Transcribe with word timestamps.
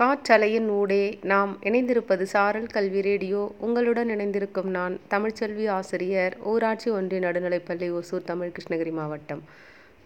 காற்றலையின் 0.00 0.68
ஊடே 0.68 1.18
நாம் 1.30 1.50
இணைந்திருப்பது 1.62 2.22
சாரல் 2.32 2.68
கல்வி 2.74 3.00
ரேடியோ. 3.00 3.40
உங்களுடன் 3.66 4.08
இணைந்திருக்கும் 4.08 4.70
நான் 4.76 4.94
தமிழ்ச்செல்வி 5.10 5.64
ஆசிரியர் 5.70 6.34
ஊராட்சி 6.52 6.88
ஒன்றிய 6.90 7.20
நடுநிலைப்பள்ளி 7.26 7.88
ஒசூர் 7.98 8.28
தமிழ் 8.30 8.52
கிருஷ்ணகிரி 8.56 8.92
மாவட்டம். 8.92 9.42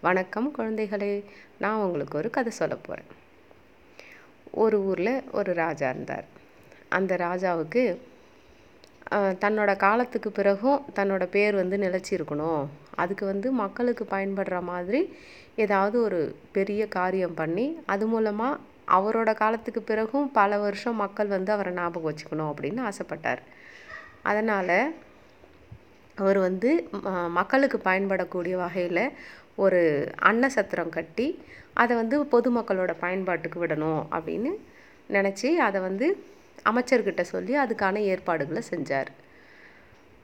வணக்கம் 0.00 0.48
குழந்தைகளே. 0.58 1.12
நான் 1.58 1.82
உங்களுக்கு 1.84 2.18
ஒரு 2.18 2.30
கதை 2.30 2.52
சொல்ல 2.52 2.76
போகிறேன் 2.76 3.12
ஒரு 4.64 4.80
ஊரில் 4.88 5.14
ஒரு 5.32 5.54
ராஜா 5.62 5.88
இருந்தார். 5.88 6.26
அந்த 6.88 7.14
ராஜாவுக்கு 7.26 7.84
தன்னோட 9.46 9.70
காலத்துக்கு 9.86 10.32
பிறகும் 10.32 10.84
தன்னோட 10.98 11.24
பேர் 11.38 11.54
வந்து 11.62 11.76
நிலச்சிருக்கணும். 11.86 12.62
அதுக்கு 13.02 13.26
வந்து 13.32 13.50
மக்களுக்கு 13.62 14.06
பயன்படுற 14.10 14.62
மாதிரி 14.72 15.02
ஏதாவது 15.54 15.96
ஒரு 16.02 16.22
பெரிய 16.52 16.82
காரியம் 16.98 17.40
பண்ணி 17.42 17.66
அது 17.86 18.06
மூலமாக 18.06 18.60
அவரோட 18.88 19.34
காலத்துக்கு 19.34 19.82
பிறகும் 19.82 20.32
பல 20.32 20.58
வருஷம் 20.58 20.96
மக்கள் 20.96 21.26
வந்து 21.26 21.52
அவரை 21.52 21.72
ஞாபகம் 21.72 22.14
வச்சுக்கணும் 22.14 22.52
அப்படின்னு 22.52 22.88
ஆசைப்பட்டார். 22.88 23.38
அதனால் 24.22 24.94
அவர் 26.14 26.38
வந்து 26.38 26.88
ம- 26.92 27.30
மக்களுக்கு 27.30 27.80
பயன்படக்கூடிய 27.84 28.54
வகையில் 28.54 29.10
ஒரு 29.54 30.10
அன்னசத்திரம் 30.22 30.88
கட்டி 30.88 31.42
அதை 31.72 31.96
வந்து 31.96 32.22
பொதுமக்களோட 32.24 32.94
பயன்பாட்டுக்கு 33.00 33.66
விடணும் 33.66 34.06
அப்படின்னு 34.10 34.50
நினச்சி 35.10 35.54
அதை 35.54 35.80
வந்து 35.80 36.24
அமைச்சர்கிட்ட 36.64 37.20
சொல்லி 37.20 37.58
அதுக்கான 37.58 37.96
ஏற்பாடுகளை 37.96 38.62
செஞ்சார். 38.70 39.06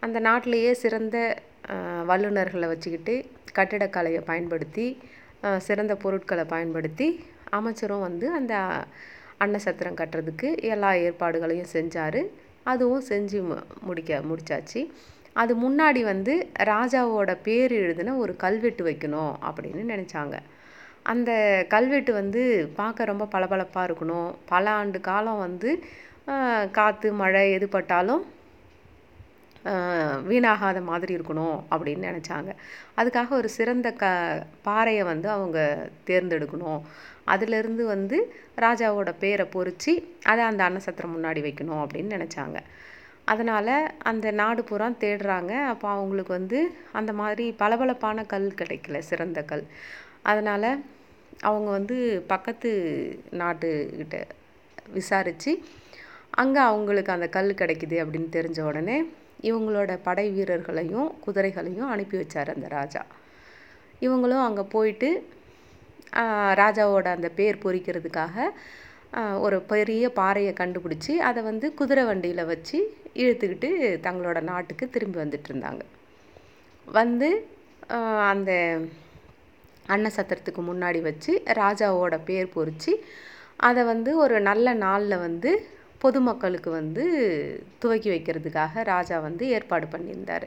அந்த 0.00 0.18
நாட்டிலேயே 0.18 0.74
சிறந்த 0.74 1.36
வல்லுநர்களை 2.06 2.68
வச்சுக்கிட்டு 2.68 3.30
கட்டிடக்கலையை 3.54 4.20
பயன்படுத்தி 4.20 4.98
சிறந்த 5.58 5.96
பொருட்களை 5.96 6.44
பயன்படுத்தி 6.44 7.24
அமைச்சரும் 7.50 8.00
வந்து 8.00 8.30
அந்த 8.30 8.84
அன்னசத்திரம் 9.40 9.94
கட்டுறதுக்கு 9.94 10.62
எல்லா 10.62 10.92
ஏற்பாடுகளையும் 10.92 11.66
செஞ்சார். 11.72 12.26
அதுவும் 12.62 13.02
செஞ்சு 13.08 13.44
மு- 13.44 13.62
முடிக்க 13.80 14.20
முடிச்சாச்சு. 14.20 14.90
அது 15.32 15.56
முன்னாடி 15.56 16.02
வந்து 16.02 16.48
ராஜாவோட 16.58 17.36
பேர் 17.42 17.72
எழுதின 17.72 18.14
ஒரு 18.16 18.36
கல்வெட்டு 18.36 18.84
வைக்கணும் 18.84 19.34
அப்படின்னு 19.42 19.88
நினச்சாங்க. 19.88 20.38
அந்த 21.02 21.64
கல்வெட்டு 21.68 22.12
வந்து 22.12 22.70
பார்க்க 22.74 23.04
ரொம்ப 23.04 23.26
பளபளப்பாக 23.26 23.92
இருக்கணும். 23.92 24.34
பல 24.44 24.70
ஆண்டு 24.70 25.00
காலம் 25.00 25.38
வந்து 25.38 25.84
காற்று 26.72 27.12
மழை 27.12 27.52
எது 27.52 27.68
பட்டாலும் 27.68 28.26
வீணாகாத 30.28 30.82
மாதிரி 30.82 31.16
இருக்கணும் 31.16 31.58
அப்படின்னு 31.70 32.10
நினச்சாங்க. 32.10 32.50
அதுக்காக 32.96 33.28
ஒரு 33.30 33.48
சிறந்த 33.48 33.92
க 33.92 34.04
பாறையை 34.62 35.02
வந்து 35.02 35.28
அவங்க 35.28 35.88
தேர்ந்தெடுக்கணும். 36.06 36.80
அதிலிருந்து 37.24 37.84
வந்து 37.86 38.18
ராஜாவோட 38.56 39.10
பேரை 39.18 39.46
பொறிச்சு 39.54 39.92
அதை 40.24 40.44
அந்த 40.44 40.62
அன்னசத்திரம் 40.68 41.14
முன்னாடி 41.16 41.42
வைக்கணும் 41.48 41.82
அப்படின்னு 41.84 42.16
நினச்சாங்க. 42.16 42.58
அதனால் 43.24 43.74
அந்த 43.98 44.30
நாடு 44.30 44.64
பூரா 44.64 44.88
தேடுறாங்க. 44.90 45.52
அப்போ 45.64 45.88
அவங்களுக்கு 45.88 46.32
வந்து 46.32 46.60
அந்த 46.92 47.12
மாதிரி 47.12 47.44
பளபளப்பான 47.52 48.24
கல் 48.24 48.48
கிடைக்கல 48.60 48.98
சிறந்த 48.98 49.42
கல். 49.42 49.66
அதனால் 50.22 50.70
அவங்க 51.42 51.70
வந்து 51.70 52.24
பக்கத்து 52.26 52.70
நாட்டுக்கிட்ட 53.32 54.16
விசாரித்து 54.92 55.52
அங்கே 56.30 56.60
அவங்களுக்கு 56.60 57.12
அந்த 57.12 57.28
கல் 57.28 57.54
கிடைக்குது 57.54 57.96
அப்படின்னு 58.02 58.30
தெரிஞ்ச 58.38 58.60
உடனே 58.60 58.96
இவங்களோட 59.48 59.92
படை 60.06 60.26
வீரர்களையும் 60.36 61.08
குதிரைகளையும் 61.24 61.90
அனுப்பி 61.94 62.16
வச்சார் 62.20 62.54
அந்த 62.54 62.68
ராஜா. 62.78 63.02
இவங்களும் 64.06 64.44
அங்கே 64.48 64.64
போயிட்டு 64.74 65.08
ராஜாவோட 66.60 67.06
அந்த 67.16 67.28
பேர் 67.38 67.62
பொறிக்கிறதுக்காக 67.64 68.36
ஒரு 69.44 69.56
பெரிய 69.72 70.04
பாறையை 70.18 70.52
கண்டுபிடிச்சி 70.60 71.12
அதை 71.28 71.40
வந்து 71.42 71.66
குதிரை 71.74 72.02
வண்டியில் 72.04 72.50
வச்சு 72.52 72.78
இழுத்துக்கிட்டு 73.22 73.70
தங்களோட 74.06 74.38
நாட்டுக்கு 74.50 74.84
திரும்பி 74.90 75.18
வந்துட்டு 75.22 75.48
இருந்தாங்க. 75.50 75.82
வந்து 76.88 77.28
அந்த 78.32 78.50
அந்த 78.52 78.52
அன்னசத்திரத்துக்கு 79.94 80.62
முன்னாடி 80.68 81.00
வச்சு 81.08 81.32
ராஜாவோட 81.60 82.16
பேர் 82.28 82.54
பொறிச்சு 82.56 82.92
அதை 83.68 83.82
வந்து 83.84 84.10
ஒரு 84.16 84.36
நல்ல 84.48 84.74
நாளில் 84.84 85.22
வந்து 85.26 85.50
பொதுமக்களுக்கு 86.02 86.70
வந்து 86.80 87.04
துவக்கி 87.82 88.08
வைக்கிறதுக்காக 88.10 88.82
ராஜா 88.92 89.16
வந்து 89.28 89.44
ஏற்பாடு 89.56 89.86
பண்ணியிருந்தார். 89.94 90.46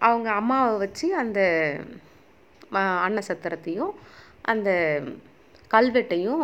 அவங்க 0.00 0.28
அம்மாவை 0.40 0.72
வச்சு 0.84 1.06
அந்த 1.22 1.40
அன்னசத்திரத்தையும் 3.06 3.92
அந்த 4.52 4.70
கல்வெட்டையும் 5.70 6.42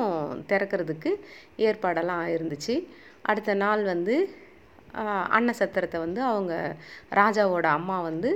திறக்கிறதுக்கு 0.50 1.10
ஏற்பாடெல்லாம் 1.68 2.26
இருந்துச்சு. 2.36 2.74
அடுத்த 3.30 3.54
நாள் 3.64 3.82
வந்து 3.92 4.14
அன்னசத்திரத்தை 5.38 5.98
வந்து 6.06 6.20
அவங்க 6.30 6.54
ராஜாவோட 7.20 7.66
அம்மா 7.78 7.96
வந்து 8.10 8.30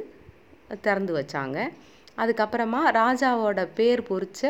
திறந்து 0.87 1.13
வச்சாங்க. 1.19 1.59
அதுக்கப்புறமா 2.23 2.81
ராஜாவோட 3.01 3.61
பேர் 3.79 4.03
பொறிச்ச 4.11 4.41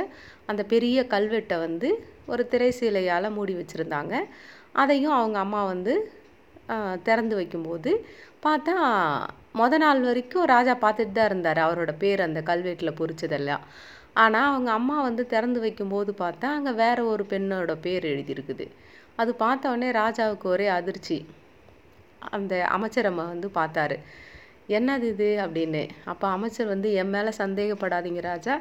அந்த 0.51 0.63
பெரிய 0.73 0.99
கல்வெட்டை 1.15 1.59
வந்து 1.67 1.91
ஒரு 2.33 2.43
திரைசீலையால் 2.53 3.35
மூடி 3.37 3.55
வச்சுருந்தாங்க. 3.61 4.15
அதையும் 4.83 5.17
அவங்க 5.21 5.39
அம்மா 5.47 5.63
வந்து 5.73 5.95
திறந்து 7.09 7.35
வைக்கும்போது 7.39 7.91
பார்த்தா 8.47 8.75
முத 9.59 9.75
நாள் 9.83 10.01
வரைக்கும் 10.09 10.49
ராஜா 10.53 10.75
பார்த்துட்டு 10.85 11.15
தான் 11.19 11.29
இருந்தார். 11.31 11.61
அவரோட 11.67 11.93
பேர் 12.03 12.21
அந்த 12.27 12.41
கல்வெட்டில் 12.51 12.99
பொறிச்சதெல்லாம். 13.01 13.65
ஆனால் 14.23 14.49
அவங்க 14.51 14.71
அம்மா 14.79 14.97
வந்து 15.09 15.23
திறந்து 15.33 15.61
வைக்கும்போது 15.65 16.11
பார்த்தா 16.23 16.49
அங்கே 16.57 16.73
வேற 16.83 16.99
ஒரு 17.13 17.25
பெண்ணோட 17.33 17.73
பேர் 17.87 18.05
எழுதியிருக்குது. 18.13 18.67
அது 19.21 19.31
பார்த்தோடனே 19.45 19.89
ராஜாவுக்கு 20.03 20.47
ஒரே 20.55 20.69
அதிர்ச்சி. 20.79 21.19
அந்த 22.37 22.55
அமைச்சரம்மா 22.77 23.25
வந்து 23.33 23.49
பார்த்தாரு. 23.59 23.97
என்னது 24.69 25.07
இது? 25.13 25.29
அப்படின்னு. 25.45 25.83
அப்போ 26.13 26.27
அமைச்சர் 26.29 26.73
வந்து 26.75 26.89
என் 27.01 27.13
மேலே 27.15 27.31
சந்தேகப்படாதீங்க 27.43 28.21
ராஜா. 28.31 28.55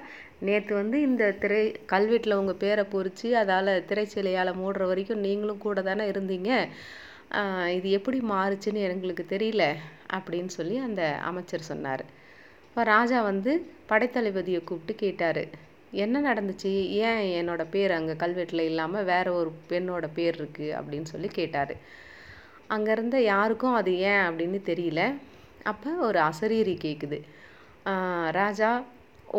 நேற்று 0.47 0.74
வந்து 0.75 0.97
இந்த 1.02 1.31
திரை 1.44 1.62
கல்வெட்டில் 1.94 2.40
உங்கள் 2.41 2.59
பேரை 2.64 2.84
பொறிச்சு 2.96 3.28
அதால் 3.41 3.72
திரைச்சிலையால் 3.90 4.59
மூடுற 4.62 4.86
வரைக்கும் 4.92 5.24
நீங்களும் 5.28 5.63
கூட 5.66 5.81
தானே 5.81 6.06
இருந்தீங்க. 6.12 6.52
இது 7.78 7.88
எப்படி 7.90 8.19
மாறுச்சுன்னு 8.34 8.81
எங்களுக்கு 8.88 9.25
தெரியல 9.36 9.63
அப்படின்னு 10.18 10.52
சொல்லி 10.59 10.78
அந்த 10.78 11.03
அமைச்சர் 11.30 11.69
சொன்னார். 11.72 12.03
இப்போ 12.68 12.84
ராஜா 12.84 13.22
வந்து 13.22 13.52
படைத்தளபதியை 13.90 14.63
கூப்பிட்டு 14.63 14.96
கேட்டார். 14.96 15.44
என்ன 15.92 16.22
நடந்துச்சு? 16.30 16.72
ஏன் 17.08 17.22
என்னோட 17.40 17.63
பேர் 17.69 17.92
அங்கே 17.92 18.13
கல்வெட்டில் 18.24 18.69
இல்லாமல் 18.69 19.03
வேற 19.03 19.34
ஒரு 19.34 19.52
பெண்ணோட 19.69 20.06
பேர் 20.13 20.38
இருக்குது 20.40 20.75
அப்படின்னு 20.80 21.03
சொல்லி 21.03 21.28
கேட்டார். 21.40 21.74
அங்கே 22.68 22.92
இருந்த 22.92 23.22
யாருக்கும் 23.22 23.74
அது 23.74 23.97
ஏன் 24.12 24.24
அப்படின்னு 24.30 24.59
தெரியல. 24.72 25.02
அப்போ 25.72 25.91
ஒரு 26.07 26.19
அசரீரி 26.29 26.75
கேட்குது 26.85 27.18
ராஜா 28.40 28.72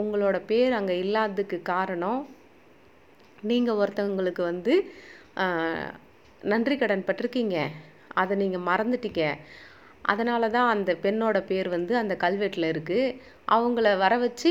உங்களோட 0.00 0.36
பேர் 0.50 0.72
அங்கே 0.78 0.94
இல்லாததுக்கு 1.04 1.58
காரணம் 1.74 2.22
நீங்கள் 3.50 3.78
ஒருத்தவங்களுக்கு 3.82 4.42
வந்து 4.52 4.74
நன்றி 6.52 6.74
கடன் 6.76 7.06
பட்டிருக்கீங்க. 7.08 7.58
அதை 8.20 8.34
நீங்கள் 8.42 8.66
மறந்துட்டீங்க. 8.70 9.22
அதனால 10.12 10.48
தான் 10.56 10.70
அந்த 10.74 10.90
பெண்ணோட 11.04 11.38
பேர் 11.50 11.68
வந்து 11.76 11.92
அந்த 12.00 12.14
கல்வெட்டில் 12.24 12.70
இருக்குது 12.72 13.14
அவங்கள 13.56 13.88
வர 14.02 14.14
வச்சு 14.24 14.50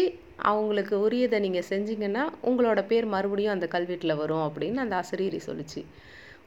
அவங்களுக்கு 0.51 0.95
உரியதை 1.05 1.37
நீங்கள் 1.45 1.69
செஞ்சீங்கன்னா 1.71 2.23
உங்களோட 2.49 2.79
பேர் 2.91 3.05
மறுபடியும் 3.15 3.55
அந்த 3.55 3.67
கல்வெட்டில் 3.75 4.19
வரும் 4.21 4.45
அப்படின்னு 4.47 4.83
அந்த 4.85 4.95
அசரீரி 5.03 5.39
சொல்லுச்சு. 5.49 5.81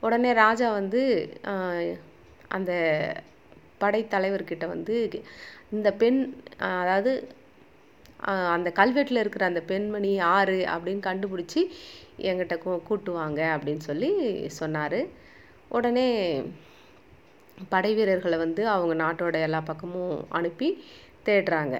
உடனே 0.07 0.31
ராஜா 0.45 0.69
வந்து 0.81 1.03
அந்த 2.57 2.73
படைத்தலைவர்கிட்ட 3.81 4.67
வந்து 4.75 4.95
இந்த 5.77 5.89
பெண் 6.03 6.21
அதாவது 6.83 7.13
அந்த 8.55 8.69
கல்வெட்டில் 8.79 9.23
இருக்கிற 9.23 9.45
அந்த 9.47 9.63
பெண்மணி 9.71 10.13
ஆறு 10.35 10.59
அப்படின்னு 10.75 11.03
கண்டுபிடிச்சி 11.09 11.61
என்கிட்ட 12.29 12.57
கூ 12.59 12.71
கூட்டுவாங்க 12.89 13.41
அப்படின்னு 13.55 13.85
சொல்லி 13.89 14.11
சொன்னார். 14.61 15.01
உடனே 15.69 16.09
படை 17.69 17.91
வீரர்களை 17.95 18.39
வந்து 18.39 18.63
அவங்க 18.69 18.95
நாட்டோட 19.05 19.37
எல்லா 19.47 19.61
பக்கமும் 19.61 20.17
அனுப்பி 20.39 20.69
தேடுறாங்க. 21.27 21.77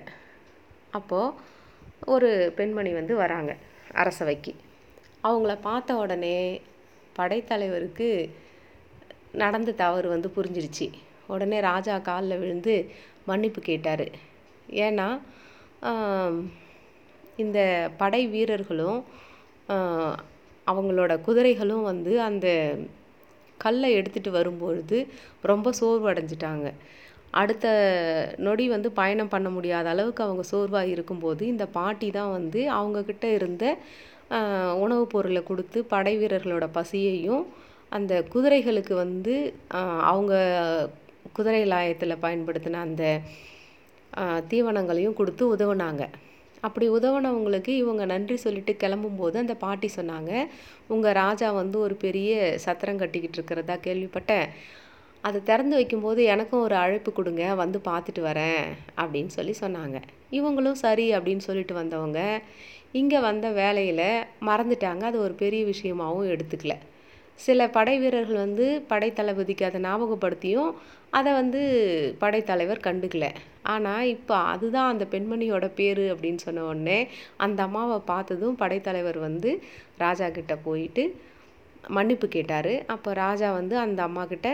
அப்போது 0.91 1.35
ஒரு 2.15 2.31
பெண்மணி 2.57 2.93
வந்து 2.93 3.15
வராங்க 3.17 3.53
அரசவைக்கு. 4.03 4.53
அவங்கள 5.25 5.53
பார்த்த 5.69 5.97
உடனே 5.97 6.37
படைத்தலைவருக்கு 7.19 8.09
நடந்த 9.43 9.77
தவறு 9.83 10.09
வந்து 10.09 10.29
புரிஞ்சிருச்சு 10.37 10.87
உடனே 11.27 11.59
ராஜா 11.61 11.95
காலில் 12.09 12.41
விழுந்து 12.43 12.75
மன்னிப்பு 13.27 13.61
கேட்டார். 13.61 14.07
ஏன்னா 14.85 15.09
இந்த 17.37 17.59
படை 17.99 18.23
வீரர்களும் 18.27 18.99
அவங்களோட 20.67 21.13
குதிரைகளும் 21.21 21.83
வந்து 21.83 22.13
அந்த 22.23 22.47
கல்லை 23.61 23.91
எடுத்துகிட்டு 23.99 24.31
வரும்பொழுது 24.31 24.99
ரொம்ப 25.43 25.71
சோர்வடைஞ்சிட்டாங்க. 25.81 26.67
அடுத்த 27.33 27.67
நொடி 28.37 28.65
வந்து 28.69 28.89
பயணம் 28.93 29.29
பண்ண 29.29 29.49
முடியாத 29.49 29.87
அளவுக்கு 29.89 30.23
அவங்க 30.25 30.43
சோர்வாக 30.43 30.93
இருக்கும்போது 30.95 31.43
இந்த 31.47 31.65
பாட்டி 31.69 32.09
தான் 32.11 32.31
வந்து 32.31 32.61
அவங்கக்கிட்ட 32.73 33.27
இருந்த 33.39 33.65
உணவுப் 34.85 35.11
பொருளை 35.11 35.43
கொடுத்து 35.43 35.79
படை 35.85 36.15
வீரர்களோட 36.19 36.67
பசியையும் 36.73 37.45
அந்த 37.89 38.13
குதிரைகளுக்கு 38.35 38.95
வந்து 38.95 39.35
அவங்க 40.03 40.35
குதிரை 41.37 41.63
லாயத்தில் 41.73 42.23
பயன்படுத்தின 42.25 42.81
அந்த 42.87 43.05
தீவனங்களையும் 44.51 45.19
கொடுத்து 45.21 45.45
உதவுனாங்க. 45.55 46.05
அப்படி 46.67 46.87
உதவுனவங்களுக்கு 46.97 47.73
இவங்க 47.83 48.03
நன்றி 48.13 48.37
சொல்லிட்டு 48.45 48.73
கிளம்பும்போது 48.83 49.37
அந்த 49.43 49.55
பாட்டி 49.65 49.89
சொன்னாங்க 49.97 50.33
உங்கள் 50.95 51.17
ராஜா 51.23 51.49
வந்து 51.61 51.77
ஒரு 51.87 51.95
பெரிய 52.05 52.33
சத்திரம் 52.65 53.01
கட்டிக்கிட்டு 53.03 53.39
இருக்கிறதா 53.39 53.77
கேள்விப்பட்டேன். 53.87 54.49
அதை 55.27 55.39
திறந்து 55.51 55.75
வைக்கும்போது 55.79 56.21
எனக்கும் 56.33 56.65
ஒரு 56.67 56.77
அழைப்பு 56.83 57.11
கொடுங்க 57.13 57.45
வந்து 57.63 57.79
பார்த்துட்டு 57.89 58.23
வரேன் 58.29 58.65
அப்படின்னு 59.03 59.33
சொல்லி 59.39 59.55
சொன்னாங்க. 59.63 59.99
இவங்களும் 60.39 60.79
சரி 60.85 61.07
அப்படின்னு 61.17 61.47
சொல்லிட்டு 61.49 61.75
வந்தவங்க 61.83 62.21
இங்கே 63.01 63.19
வந்த 63.29 63.47
வேலையில் 63.61 64.09
மறந்துட்டாங்க. 64.49 65.03
அது 65.11 65.19
ஒரு 65.27 65.35
பெரிய 65.43 65.63
விஷயமாகவும் 65.73 66.31
எடுத்துக்கல. 66.35 66.77
சில 67.45 67.69
படை 67.77 67.95
வீரர்கள் 68.03 68.45
வந்து 68.45 68.67
படைத்தளபதிக்கு 68.91 69.65
அதை 69.69 69.81
ஞாபகப்படுத்தியும் 69.87 70.71
அதை 71.19 71.31
வந்து 71.41 71.61
படைத்தலைவர் 72.23 72.87
கண்டுக்கல. 72.87 73.27
ஆனால் 73.75 74.09
இப்போ 74.15 74.37
அதுதான் 74.53 74.91
அந்த 74.93 75.05
பெண்மணியோட 75.15 75.67
பேர் 75.79 76.03
அப்படின்னு 76.13 76.43
சொன்ன 76.47 76.65
உடனே 76.71 76.99
அந்த 77.45 77.61
அம்மாவை 77.69 77.99
பார்த்ததும் 78.13 78.59
படைத்தலைவர் 78.63 79.19
வந்து 79.29 79.53
ராஜா 80.05 80.29
கிட்ட 80.39 80.57
போயிட்டு 80.67 81.05
மன்னிப்பு 81.97 82.27
கேட்டார். 82.37 82.73
அப்போ 82.95 83.11
ராஜா 83.25 83.49
வந்து 83.61 83.75
அந்த 83.85 84.01
அம்மா 84.09 84.23
கிட்ட 84.33 84.51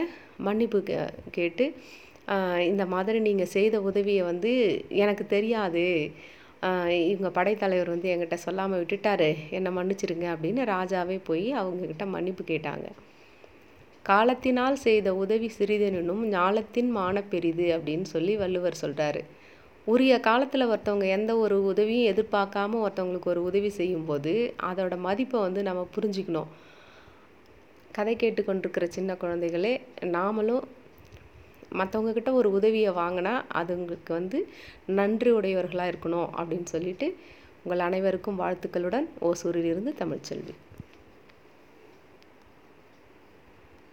மன்னிப்பு 0.47 0.79
கே 0.89 0.97
கேட்டு 1.39 1.67
இந்த 2.71 2.85
மாதிரி 2.95 3.19
நீங்கள் 3.29 3.53
செய்த 3.57 3.77
உதவியை 3.91 4.23
வந்து 4.31 4.53
எனக்கு 5.05 5.25
தெரியாது. 5.37 5.87
இவங்க 7.11 7.31
படைத்தலைவர் 7.31 7.89
வந்து 7.89 8.09
என்கிட்ட 8.09 8.35
சொல்லாமல் 8.35 8.81
விட்டுட்டாரு. 8.83 9.29
என்னை 9.51 9.71
மன்னிச்சிருங்க 9.77 10.27
அப்படின்னு 10.35 10.63
ராஜாவே 10.75 11.17
போய் 11.25 11.47
அவங்கக்கிட்ட 11.55 12.07
மன்னிப்பு 12.07 12.45
கேட்டாங்க. 12.45 12.87
காலத்தினால் 14.03 14.77
செய்த 14.77 15.09
உதவி 15.15 15.49
சிறிதெனும் 15.59 16.23
ஞாலத்தின் 16.29 16.91
மான 16.91 17.23
பெரிது 17.23 17.67
அப்படின்னு 17.77 18.07
சொல்லி 18.15 18.35
வள்ளுவர் 18.37 18.83
சொல்கிறாரு 18.83 19.21
உரிய 19.87 20.15
காலத்தில் 20.21 20.71
ஒருத்தவங்க 20.73 21.07
எந்த 21.09 21.33
ஒரு 21.37 21.57
உதவியும் 21.65 22.09
எதிர்பார்க்காம 22.13 22.79
ஒருத்தவங்களுக்கு 22.85 23.33
ஒரு 23.35 23.43
உதவி 23.43 23.69
செய்யும்போது 23.69 24.33
அதோட 24.63 24.95
மதிப்பை 24.99 25.39
வந்து 25.41 25.63
நம்ம 25.63 25.83
புரிஞ்சுக்கணும். 25.97 26.51
கதை 27.93 28.15
கேட்டுக்கொண்டிருக்கிற 28.17 28.87
சின்ன 28.89 29.17
குழந்தைகளே 29.23 29.73
நாமளும் 30.17 30.65
மற்றவங்கக்கிட்ட 31.73 32.33
ஒரு 32.33 32.53
உதவியை 32.53 32.93
வாங்கினா 32.93 33.35
அதுங்களுக்கு 33.55 34.13
வந்து 34.19 34.39
நன்றி 34.87 35.31
உடையவர்களாக 35.31 35.93
இருக்கணும் 35.93 36.29
அப்படின்னு 36.41 36.65
சொல்லிட்டு 36.65 37.09
உங்கள் 37.65 37.85
அனைவருக்கும் 37.87 38.41
வாழ்த்துக்களுடன் 38.41 39.07
ஓசூரிலிருந்து 39.21 39.93
தமிழ்ச்செல்வி. 39.99 40.55